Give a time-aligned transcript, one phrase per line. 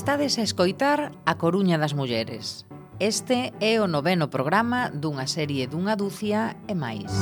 [0.00, 2.64] Estades a escoitar A Coruña das Mulleres.
[2.98, 7.12] Este é o noveno programa dunha serie dunha dúcia e máis.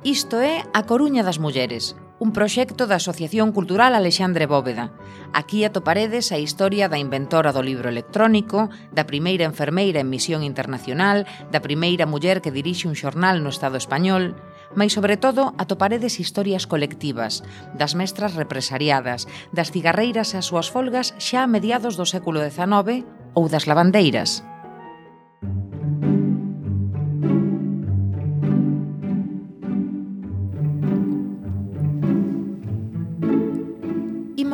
[0.00, 4.88] Isto é A Coruña das Mulleres, un proxecto da Asociación Cultural Alexandre Bóveda.
[5.36, 11.28] Aquí atoparedes a historia da inventora do libro electrónico, da primeira enfermeira en misión internacional,
[11.52, 14.32] da primeira muller que dirixe un xornal no Estado español,
[14.76, 17.44] Mais, sobre todo, atoparedes historias colectivas,
[17.76, 23.04] das mestras represariadas, das cigarreiras e as súas folgas xa a mediados do século XIX
[23.32, 24.44] ou das lavandeiras.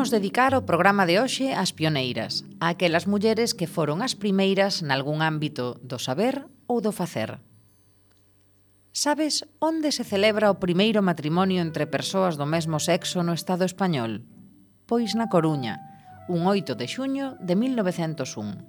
[0.05, 4.85] imos dedicar o programa de hoxe ás pioneiras, a aquelas mulleres que foron as primeiras
[4.85, 7.41] nalgún ámbito do saber ou do facer.
[8.97, 14.23] Sabes onde se celebra o primeiro matrimonio entre persoas do mesmo sexo no Estado español?
[14.87, 15.83] Pois na Coruña,
[16.31, 18.63] un 8 de xuño de 1901.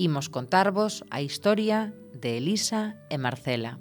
[0.00, 3.76] Imos contarvos a historia de Elisa e Marcela.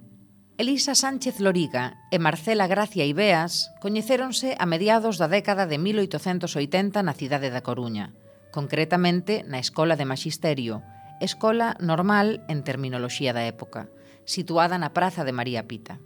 [0.60, 7.16] Elisa Sánchez Loriga e Marcela Gracia Ibeas coñecéronse a mediados da década de 1880 na
[7.16, 8.12] cidade da Coruña,
[8.52, 10.84] concretamente na Escola de Magisterio,
[11.24, 13.88] Escola Normal en Terminoloxía da Época,
[14.26, 16.02] situada na Praza de María Pita.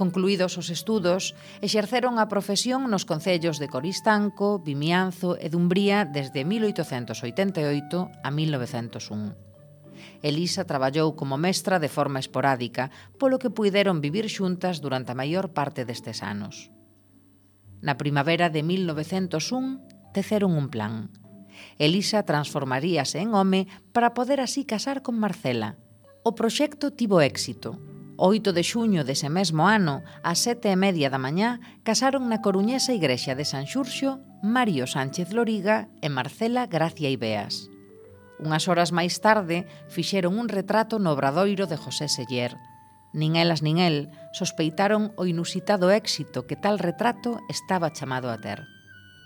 [0.00, 8.08] Concluídos os estudos, exerceron a profesión nos concellos de Coristanco, Vimianzo e Dumbría desde 1888
[8.24, 9.36] a 1901.
[10.24, 12.88] Elisa traballou como mestra de forma esporádica,
[13.20, 16.72] polo que puideron vivir xuntas durante a maior parte destes anos.
[17.84, 21.12] Na primavera de 1901, teceron un plan.
[21.76, 25.76] Elisa transformaríase en home para poder así casar con Marcela,
[26.22, 27.80] O proxecto tivo éxito.
[28.20, 32.44] O 8 de xuño dese mesmo ano, ás sete e media da mañá, casaron na
[32.44, 37.72] coruñesa igrexa de San Xurxo Mario Sánchez Loriga e Marcela Gracia Ibeas.
[38.36, 42.52] Unhas horas máis tarde, fixeron un retrato no obradoiro de José Seller.
[43.16, 48.68] Nin elas nin el sospeitaron o inusitado éxito que tal retrato estaba chamado a ter.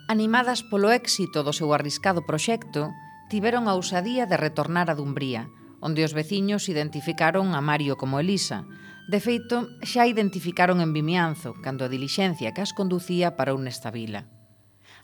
[0.06, 2.94] Animadas polo éxito do seu arriscado proxecto,
[3.26, 5.50] tiveron a ousadía de retornar a Dumbría,
[5.84, 8.64] onde os veciños identificaron a Mario como Elisa.
[9.04, 14.24] De feito, xa identificaron en Vimianzo, cando a dilixencia que as conducía parou nesta vila.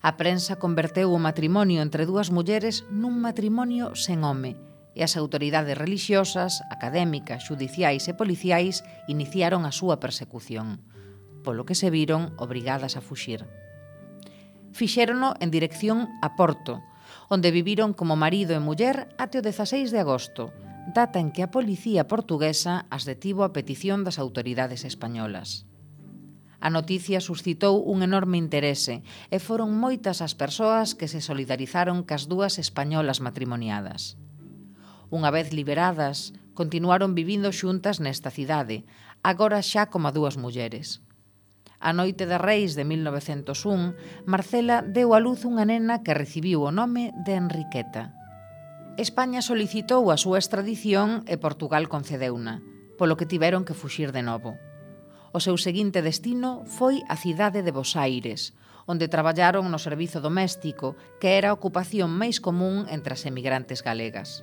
[0.00, 4.56] A prensa converteu o matrimonio entre dúas mulleres nun matrimonio sen home,
[4.96, 10.80] e as autoridades religiosas, académicas, judiciais e policiais iniciaron a súa persecución,
[11.44, 13.44] polo que se viron obrigadas a fuxir.
[14.72, 16.80] Fixérono en dirección a Porto,
[17.28, 20.48] onde viviron como marido e muller até o 16 de agosto,
[20.88, 25.68] data en que a policía portuguesa as detivo a petición das autoridades españolas.
[26.60, 29.00] A noticia suscitou un enorme interese
[29.32, 34.20] e foron moitas as persoas que se solidarizaron cas dúas españolas matrimoniadas.
[35.08, 38.84] Unha vez liberadas, continuaron vivindo xuntas nesta cidade,
[39.24, 41.00] agora xa como dúas mulleres.
[41.80, 46.70] A noite de Reis de 1901, Marcela deu a luz unha nena que recibiu o
[46.70, 48.19] nome de Enriqueta.
[48.98, 52.58] España solicitou a súa extradición e Portugal concedeuna,
[52.98, 54.58] polo que tiveron que fuxir de novo.
[55.30, 58.50] O seu seguinte destino foi a cidade de Bos Aires,
[58.90, 64.42] onde traballaron no servizo doméstico, que era a ocupación máis común entre as emigrantes galegas.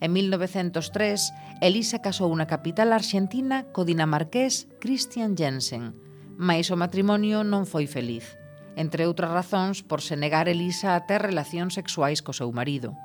[0.00, 5.92] En 1903, Elisa casou na capital argentina co dinamarqués Christian Jensen,
[6.40, 8.40] mais o matrimonio non foi feliz,
[8.80, 12.96] entre outras razóns por se negar Elisa a ter relacións sexuais co seu marido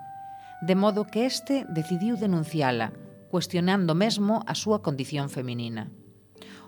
[0.61, 2.93] de modo que este decidiu denunciala,
[3.29, 5.91] cuestionando mesmo a súa condición feminina.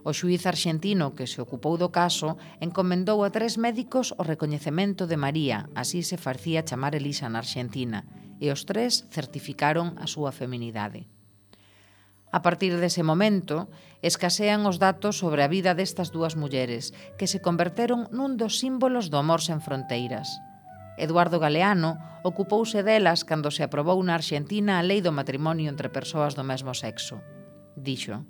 [0.08, 5.18] O xuiz arxentino que se ocupou do caso encomendou a tres médicos o recoñecemento de
[5.20, 8.06] María, así se farcía chamar Elisa na Arxentina,
[8.40, 11.10] e os tres certificaron a súa feminidade.
[12.30, 13.68] A partir dese momento,
[14.06, 19.10] escasean os datos sobre a vida destas dúas mulleres, que se converteron nun dos símbolos
[19.12, 20.30] do amor sen fronteiras–
[21.00, 21.98] Eduardo Galeano
[22.28, 26.76] ocupouse delas cando se aprobou na Arxentina a lei do matrimonio entre persoas do mesmo
[26.76, 27.24] sexo.
[27.80, 28.28] Dixo,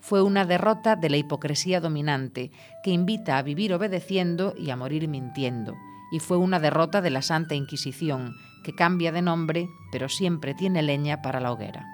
[0.00, 2.50] foi unha derrota de la hipocresía dominante
[2.82, 5.76] que invita a vivir obedeciendo e a morir mintiendo,
[6.10, 8.34] e foi unha derrota de la Santa Inquisición,
[8.64, 11.86] que cambia de nombre, pero siempre tiene leña para la hoguera.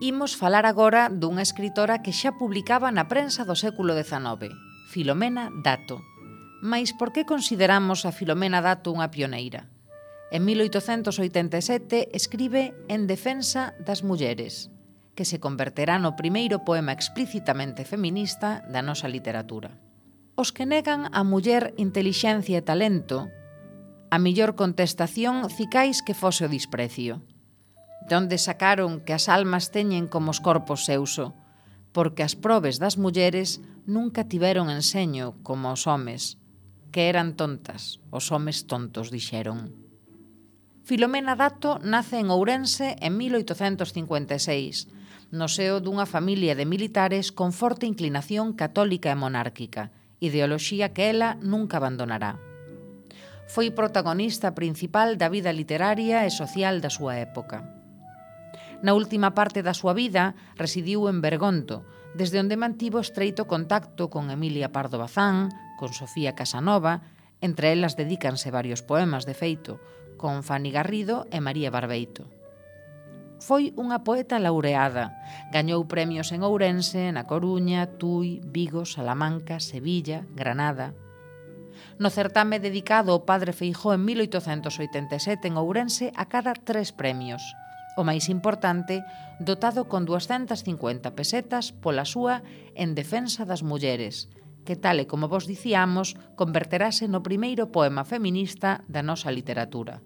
[0.00, 4.54] Imos falar agora dunha escritora que xa publicaba na prensa do século XIX,
[4.94, 5.98] Filomena Dato,
[6.60, 9.70] Mais por que consideramos a Filomena Dato unha pioneira?
[10.34, 14.66] En 1887 escribe En defensa das mulleres,
[15.14, 19.78] que se converterá no primeiro poema explícitamente feminista da nosa literatura.
[20.34, 23.30] Os que negan a muller intelixencia e talento,
[24.10, 27.22] a millor contestación cicais que fose o desprecio.
[28.10, 31.38] Donde sacaron que as almas teñen como os corpos seuso,
[31.94, 36.34] porque as probes das mulleres nunca tiveron enseño como os homes,
[36.90, 39.72] que eran tontas, os homes tontos dixeron.
[40.88, 44.88] Filomena Dato nace en Ourense en 1856,
[45.28, 49.92] no seo dunha familia de militares con forte inclinación católica e monárquica,
[50.24, 52.40] ideoloxía que ela nunca abandonará.
[53.48, 57.68] Foi protagonista principal da vida literaria e social da súa época.
[58.80, 61.84] Na última parte da súa vida residiu en Bergonto,
[62.16, 67.06] desde onde mantivo estreito contacto con Emilia Pardo Bazán, con Sofía Casanova,
[67.40, 69.78] entre elas dedícanse varios poemas de feito,
[70.18, 72.26] con Fanny Garrido e María Barbeito.
[73.38, 75.14] Foi unha poeta laureada.
[75.54, 80.98] Gañou premios en Ourense, na Coruña, Tui, Vigo, Salamanca, Sevilla, Granada.
[82.02, 87.42] No certame dedicado ao padre Feijó en 1887 en Ourense a cada tres premios.
[87.94, 89.06] O máis importante,
[89.38, 92.42] dotado con 250 pesetas pola súa
[92.74, 94.26] en defensa das mulleres,
[94.68, 100.04] que tal e como vos dicíamos, converterase no primeiro poema feminista da nosa literatura.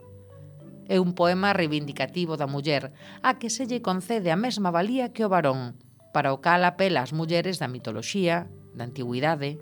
[0.86, 2.94] É un poema reivindicativo da muller,
[3.26, 5.74] a que se lle concede a mesma valía que o varón,
[6.14, 9.58] para o cal apela as mulleres da mitoloxía, da antigüidade.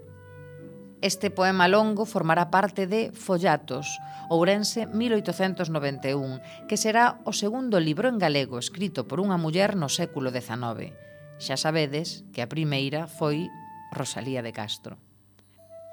[1.01, 3.89] Este poema longo formará parte de Follatos,
[4.29, 10.29] Ourense 1891, que será o segundo libro en galego escrito por unha muller no século
[10.29, 10.93] XIX.
[11.41, 13.49] Xa sabedes que a primeira foi
[13.93, 14.99] Rosalía de Castro.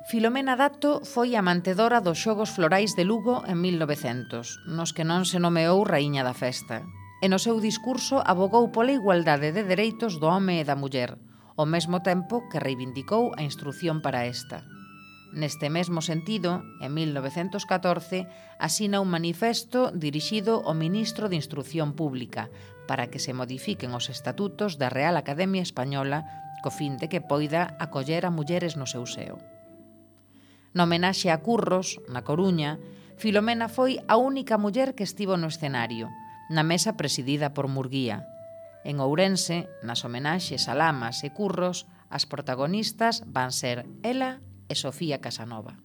[0.08, 5.28] Filomena Dato foi a mantedora dos Xogos Florais de Lugo en 1900, nos que non
[5.28, 6.88] se nomeou raíña da festa.
[7.20, 11.20] E no seu discurso abogou pola igualdade de dereitos do home e da muller,
[11.60, 14.64] ao mesmo tempo que reivindicou a instrución para esta.
[15.36, 18.32] Neste mesmo sentido, en 1914,
[18.64, 22.48] asina un manifesto dirixido ao ministro de Instrucción Pública
[22.88, 27.76] para que se modifiquen os estatutos da Real Academia Española co fin de que poida
[27.80, 29.38] acoller a mulleres no seu seo.
[30.74, 32.78] Na homenaxe a Curros, na Coruña,
[33.18, 36.06] Filomena foi a única muller que estivo no escenario,
[36.54, 38.30] na mesa presidida por Murguía.
[38.86, 44.40] En Ourense, nas homenaxes a Lamas e Curros, as protagonistas van ser ela
[44.70, 45.82] e Sofía Casanova.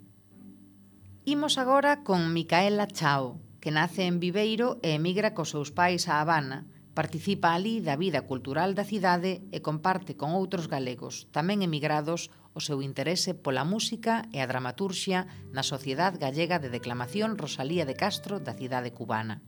[1.25, 6.21] Imos agora con Micaela Chao, que nace en Viveiro e emigra cos seus pais a
[6.21, 12.29] Habana, Participa ali da vida cultural da cidade e comparte con outros galegos, tamén emigrados,
[12.53, 15.25] o seu interese pola música e a dramaturxia
[15.57, 19.41] na Sociedade Gallega de Declamación Rosalía de Castro da cidade cubana.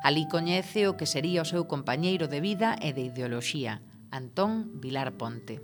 [0.00, 5.12] Ali coñece o que sería o seu compañeiro de vida e de ideoloxía, Antón Vilar
[5.20, 5.60] Ponte.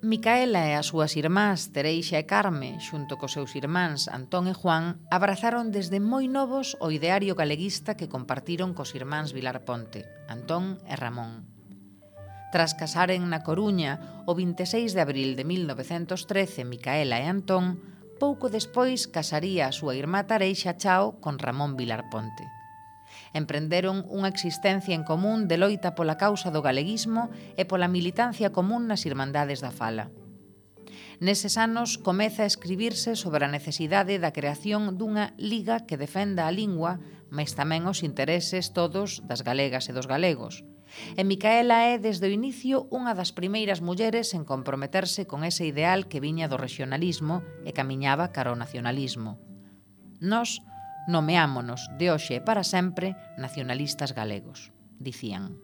[0.00, 5.02] Micaela e as súas irmás Tereixa e Carme, xunto cos seus irmáns Antón e Juan,
[5.10, 10.94] abrazaron desde moi novos o ideario galeguista que compartiron cos irmáns Vilar Ponte, Antón e
[10.94, 11.50] Ramón.
[12.54, 17.82] Tras casaren na Coruña o 26 de abril de 1913 Micaela e Antón,
[18.22, 22.57] pouco despois casaría a súa irmá Tareixa Chao con Ramón Vilar Ponte
[23.32, 28.88] emprenderon unha existencia en común de loita pola causa do galeguismo e pola militancia común
[28.88, 30.10] nas Irmandades da Fala.
[31.18, 36.54] Neses anos comeza a escribirse sobre a necesidade da creación dunha liga que defenda a
[36.54, 40.62] lingua, mas tamén os intereses todos das galegas e dos galegos.
[41.18, 46.08] E Micaela é desde o inicio unha das primeiras mulleres en comprometerse con ese ideal
[46.08, 49.36] que viña do regionalismo e camiñaba cara ao nacionalismo.
[50.22, 50.62] Nos,
[51.08, 55.56] nomeámonos de hoxe e para sempre nacionalistas galegos, dicían.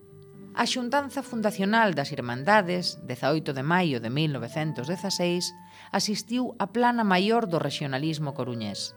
[0.56, 5.52] A xuntanza fundacional das Irmandades, 18 de maio de 1916,
[5.92, 8.96] asistiu á plana maior do regionalismo coruñés.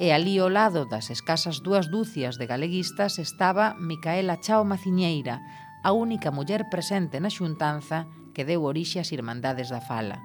[0.00, 5.40] E ali ao lado das escasas dúas dúcias de galeguistas estaba Micaela Chao Maciñeira,
[5.84, 10.18] a única muller presente na xuntanza que deu orixe ás Irmandades da Fala,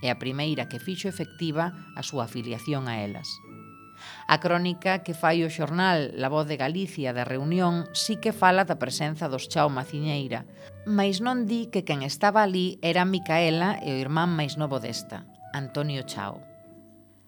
[0.00, 3.28] e a primeira que fixo efectiva a súa afiliación a elas.
[4.26, 8.64] A crónica que fai o xornal La Voz de Galicia da reunión sí que fala
[8.64, 10.46] da presenza dos Chao Maciñeira,
[10.86, 15.26] mas non di que quen estaba ali era Micaela e o irmán máis novo desta,
[15.52, 16.42] Antonio Chao.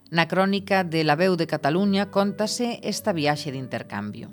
[0.09, 4.31] Na crónica de La Veu de Cataluña contase esta viaxe de intercambio.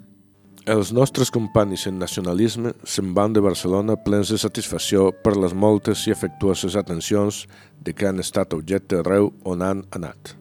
[0.65, 6.07] Els nostres companys en nacionalisme se'n van de Barcelona plens de satisfacció per les moltes
[6.09, 7.43] i afectuoses atencions
[7.85, 10.39] de què han estat objecte arreu on han anat.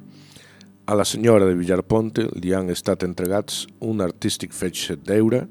[0.85, 5.45] A la senyora de Villarponte li han estat entregats un artístic fetge d'eure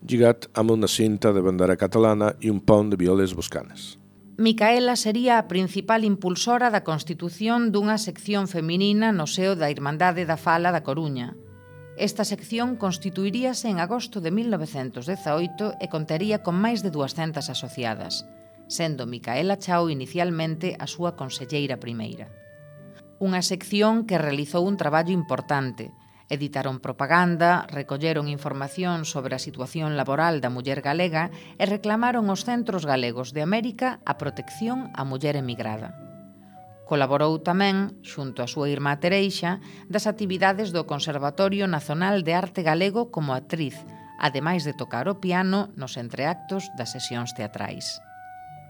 [0.00, 3.98] lligat amb una cinta de bandera catalana i un pont de violes boscanes.
[4.38, 10.40] Micaela sería a principal impulsora da constitución dunha sección feminina no seo da Irmandade da
[10.40, 11.36] Fala da Coruña.
[11.98, 18.24] Esta sección constituiríase en agosto de 1918 e contaría con máis de 200 asociadas,
[18.72, 22.32] sendo Micaela Chao inicialmente a súa conselleira primeira
[23.18, 25.90] unha sección que realizou un traballo importante.
[26.28, 32.84] Editaron propaganda, recolleron información sobre a situación laboral da muller galega e reclamaron os centros
[32.84, 35.96] galegos de América a protección á muller emigrada.
[36.88, 39.60] Colaborou tamén, xunto á súa irmá Tereixa,
[39.92, 43.76] das actividades do Conservatorio Nacional de Arte Galego como actriz,
[44.20, 48.00] ademais de tocar o piano nos entreactos das sesións teatrais.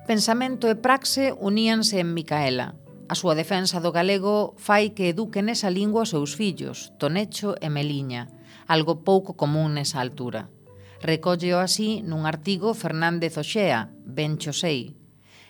[0.06, 2.74] Pensamento e praxe uníanse en Micaela,
[3.08, 7.72] A súa defensa do galego fai que eduquen esa lingua aos seus fillos, Tonecho e
[7.72, 8.28] Meliña,
[8.68, 10.52] algo pouco común nesa altura.
[11.00, 14.92] Recólleo así nun artigo Fernández Oxea, Bencho 6,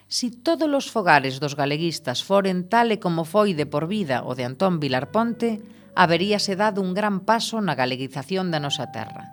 [0.09, 4.33] si todos os fogares dos galeguistas foren tal e como foi de por vida o
[4.33, 5.61] de Antón Vilar Ponte,
[5.99, 9.29] haberíase dado un gran paso na galeguización da nosa terra,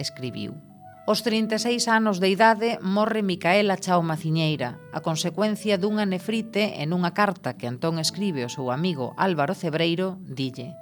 [0.00, 0.65] escribiu.
[1.08, 7.14] Os 36 anos de idade morre Micaela Chao Maciñeira, a consecuencia dunha nefrite en unha
[7.14, 10.74] carta que Antón escribe ao seu amigo Álvaro Cebreiro, dille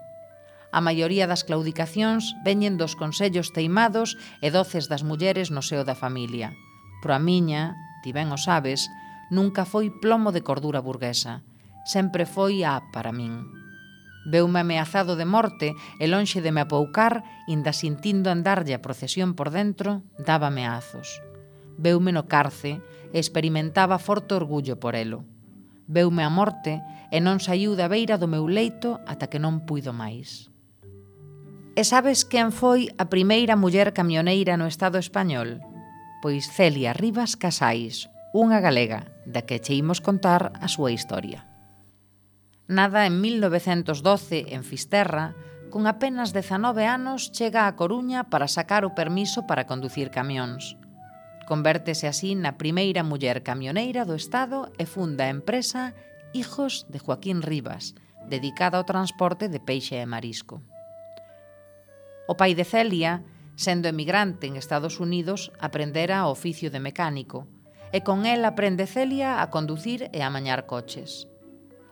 [0.72, 5.92] A maioría das claudicacións veñen dos consellos teimados e doces das mulleres no seo da
[5.92, 6.56] familia.
[7.04, 8.88] Pro a miña, ti ben o sabes,
[9.28, 11.44] nunca foi plomo de cordura burguesa.
[11.84, 13.63] Sempre foi a para min.
[14.24, 19.52] Veume ameazado de morte e lonxe de me apoucar, inda sintindo andarlle a procesión por
[19.52, 21.20] dentro, daba ameazos.
[21.76, 22.80] Veume no carce
[23.12, 25.28] e experimentaba forte orgullo por elo.
[25.86, 26.80] Veume a morte
[27.12, 30.48] e non saiu da beira do meu leito ata que non puido máis.
[31.76, 35.60] E sabes quen foi a primeira muller camioneira no Estado español?
[36.24, 41.44] Pois Celia Rivas Casais, unha galega, da que che imos contar a súa historia.
[42.66, 45.34] Nada en 1912 en Fisterra,
[45.68, 50.80] con apenas 19 anos chega a Coruña para sacar o permiso para conducir camións.
[51.44, 55.92] Convértese así na primeira muller camioneira do Estado e funda a empresa
[56.32, 57.92] Hijos de Joaquín Rivas,
[58.32, 60.64] dedicada ao transporte de peixe e marisco.
[62.24, 63.20] O pai de Celia,
[63.60, 67.44] sendo emigrante en Estados Unidos, aprendera o oficio de mecánico,
[67.92, 71.28] e con el aprende Celia a conducir e a mañar coches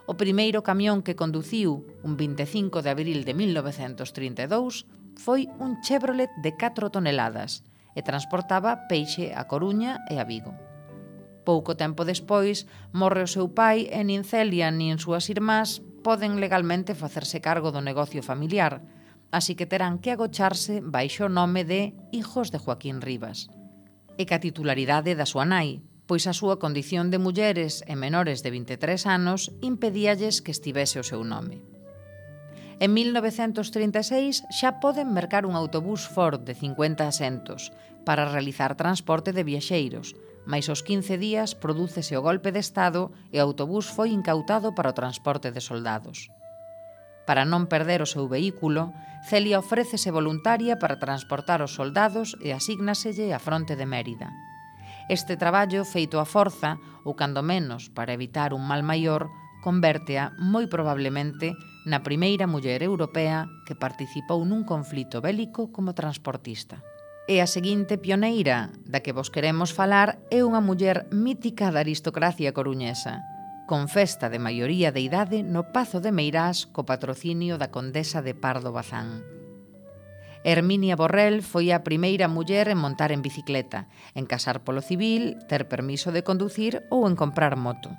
[0.07, 6.57] o primeiro camión que conduciu un 25 de abril de 1932 foi un Chevrolet de
[6.57, 7.63] 4 toneladas
[7.95, 10.57] e transportaba peixe a Coruña e a Vigo.
[11.45, 16.99] Pouco tempo despois, morre o seu pai e nin Celia nin súas irmás poden legalmente
[16.99, 18.83] facerse cargo do negocio familiar,
[19.31, 23.51] así que terán que agocharse baixo o nome de Hijos de Joaquín Rivas.
[24.19, 25.83] E ca titularidade da súa nai,
[26.13, 31.09] pois a súa condición de mulleres e menores de 23 anos impedíalles que estivese o
[31.09, 31.65] seu nome.
[32.85, 37.73] En 1936 xa poden mercar un autobús Ford de 50 asentos
[38.05, 40.13] para realizar transporte de viaxeiros,
[40.45, 44.93] mais aos 15 días prodúcese o golpe de Estado e o autobús foi incautado para
[44.93, 46.29] o transporte de soldados.
[47.25, 48.93] Para non perder o seu vehículo,
[49.25, 54.29] Celia ofrécese voluntaria para transportar os soldados e asignaselle a fronte de Mérida.
[55.13, 59.29] Este traballo feito a forza, ou cando menos para evitar un mal maior,
[59.61, 61.53] convértea moi probablemente
[61.85, 66.81] na primeira muller europea que participou nun conflito bélico como transportista.
[67.29, 72.57] E a seguinte pioneira da que vos queremos falar é unha muller mítica da aristocracia
[72.57, 73.21] coruñesa,
[73.69, 78.33] con festa de maioría de idade no Pazo de Meirás co patrocinio da Condesa de
[78.33, 79.42] Pardo Bazán.
[80.45, 83.87] Herminia Borrell foi a primeira muller en montar en bicicleta,
[84.19, 87.95] en casar polo civil, ter permiso de conducir ou en comprar moto.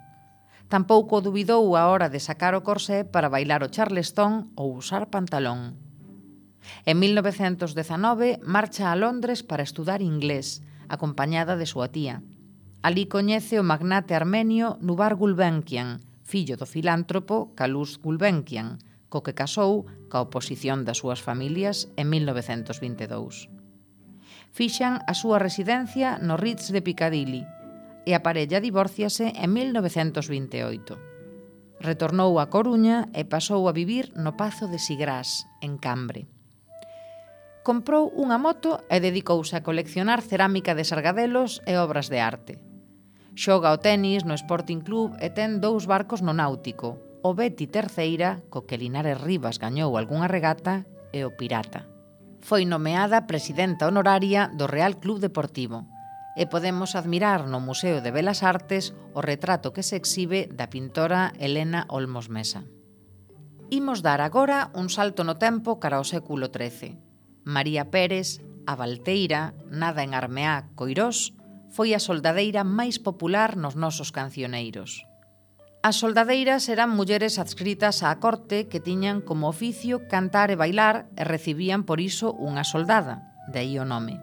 [0.68, 5.80] Tampouco dubidou a hora de sacar o corsé para bailar o charleston ou usar pantalón.
[6.84, 12.24] En 1919 marcha a Londres para estudar inglés, acompañada de súa tía.
[12.84, 18.84] Alí coñece o magnate armenio Nubar Gulbenkian, fillo do filántropo Kalus Gulbenkian,
[19.14, 23.54] co que casou ca oposición das súas familias en 1922.
[24.50, 27.46] Fixan a súa residencia no Ritz de Piccadilly
[28.10, 31.14] e a parella divórciase en 1928
[31.84, 36.26] retornou a Coruña e pasou a vivir no Pazo de Sigrás, en Cambre.
[37.68, 42.54] Comprou unha moto e dedicouse a coleccionar cerámica de sargadelos e obras de arte.
[43.36, 48.44] Xoga o tenis no Sporting Club e ten dous barcos no náutico, o Betty terceira,
[48.52, 50.84] co que Linares Rivas gañou algunha regata,
[51.16, 51.88] e o Pirata.
[52.44, 55.88] Foi nomeada presidenta honoraria do Real Club Deportivo
[56.36, 61.32] e podemos admirar no Museo de Belas Artes o retrato que se exhibe da pintora
[61.40, 62.68] Elena Olmos Mesa.
[63.72, 67.00] Imos dar agora un salto no tempo cara ao século XIII.
[67.48, 71.32] María Pérez, a Valteira, nada en Armeá, Coirós,
[71.72, 75.08] foi a soldadeira máis popular nos nosos cancioneiros.
[75.84, 81.28] As soldadeiras eran mulleres adscritas á corte que tiñan como oficio cantar e bailar e
[81.28, 84.16] recibían por iso unha soldada, de aí o nome.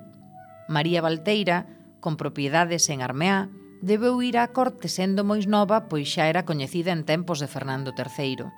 [0.73, 1.69] María Valteira,
[2.01, 3.53] con propiedades en Armeá,
[3.85, 7.93] debeu ir á corte sendo moi nova pois xa era coñecida en tempos de Fernando
[7.93, 8.49] III.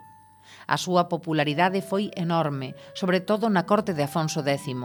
[0.70, 4.78] A súa popularidade foi enorme, sobre todo na corte de Afonso X,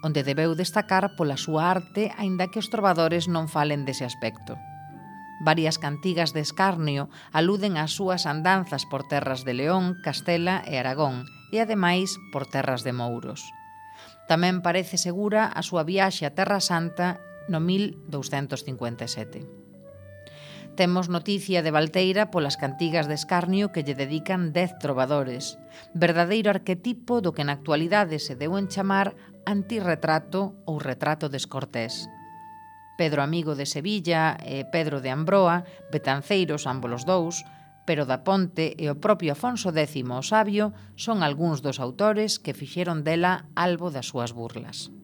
[0.00, 4.56] onde debeu destacar pola súa arte aínda que os trovadores non falen dese aspecto.
[5.42, 11.26] Varias cantigas de escarnio aluden ás súas andanzas por terras de León, Castela e Aragón,
[11.50, 13.42] e ademais por terras de Mouros.
[14.30, 17.18] Tamén parece segura a súa viaxe a Terra Santa
[17.50, 19.42] no 1257.
[20.78, 25.58] Temos noticia de Valteira polas cantigas de escarnio que lle dedican dez trovadores,
[25.90, 32.06] verdadeiro arquetipo do que na actualidade se deu en chamar antirretrato ou retrato descortés.
[33.02, 37.42] Pedro Amigo de Sevilla e Pedro de Ambroa, Betanceiros ambos dous,
[37.82, 42.54] pero da Ponte e o propio Afonso X o Sabio son algúns dos autores que
[42.54, 44.94] fixeron dela albo das súas burlas.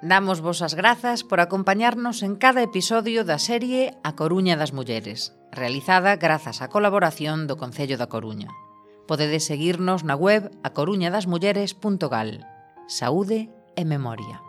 [0.00, 5.34] Damos vos as grazas por acompañarnos en cada episodio da serie A Coruña das Mulleres,
[5.50, 8.46] realizada grazas á colaboración do Concello da Coruña.
[9.10, 12.46] Podedes seguirnos na web acoruñadasmulleres.gal.
[12.86, 14.47] Saúde e memoria.